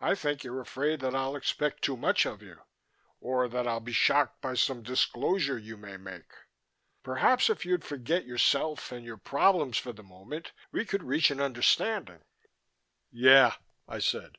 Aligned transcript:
I 0.00 0.14
think 0.14 0.42
you're 0.42 0.62
afraid 0.62 1.00
that 1.00 1.14
I'll 1.14 1.36
expect 1.36 1.82
too 1.82 1.98
much 1.98 2.24
of 2.24 2.40
you 2.42 2.60
or 3.20 3.46
that 3.46 3.66
I'll 3.68 3.78
be 3.78 3.92
shocked 3.92 4.40
by 4.40 4.54
some 4.54 4.82
disclosure 4.82 5.58
you 5.58 5.76
may 5.76 5.98
make. 5.98 6.32
Perhaps 7.02 7.50
if 7.50 7.66
you'd 7.66 7.84
forget 7.84 8.24
yourself 8.24 8.90
and 8.90 9.04
your 9.04 9.18
problems 9.18 9.76
for 9.76 9.92
the 9.92 10.02
moment, 10.02 10.52
we 10.72 10.86
could 10.86 11.02
reach 11.02 11.30
an 11.30 11.42
understanding" 11.42 12.22
"Yeah," 13.26 13.56
I 13.86 13.98
said. 13.98 14.32